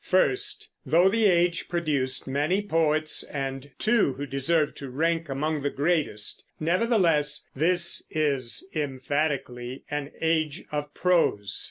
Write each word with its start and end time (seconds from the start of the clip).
First, 0.03 0.71
though 0.83 1.09
the 1.09 1.25
age 1.27 1.69
produced 1.69 2.27
many 2.27 2.59
poets, 2.63 3.21
and 3.23 3.69
two 3.77 4.13
who 4.13 4.25
deserve 4.25 4.73
to 4.77 4.89
rank 4.89 5.29
among 5.29 5.61
the 5.61 5.69
greatest, 5.69 6.43
nevertheless 6.59 7.45
this 7.55 8.01
is 8.09 8.67
emphatically 8.73 9.83
an 9.91 10.09
age 10.19 10.63
of 10.71 10.91
prose. 10.95 11.53